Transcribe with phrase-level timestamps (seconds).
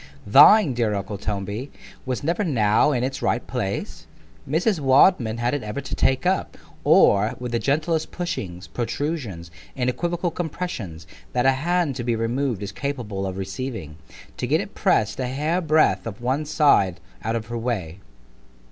[0.25, 1.69] Thine, dear uncle Toby!
[2.07, 4.79] was never now in 'ts right place——Mrs.
[4.79, 10.31] Wadman had it ever to take up, or, with the gentlest pushings, protrusions, and equivocal
[10.31, 15.27] compressions, that a hand to be removed is capable of receiving——to get it press'd a
[15.27, 17.99] hair breadth of one side out of her way.